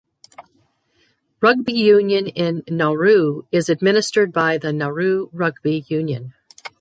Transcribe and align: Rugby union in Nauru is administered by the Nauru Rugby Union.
Rugby 1.41 1.73
union 1.73 2.25
in 2.25 2.63
Nauru 2.67 3.43
is 3.51 3.69
administered 3.69 4.33
by 4.33 4.57
the 4.57 4.73
Nauru 4.73 5.29
Rugby 5.31 5.85
Union. 5.89 6.33